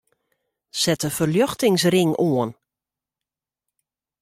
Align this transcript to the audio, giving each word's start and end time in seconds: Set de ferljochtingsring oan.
Set 0.81 0.99
de 1.03 1.09
ferljochtingsring 1.17 2.11
oan. 2.29 2.51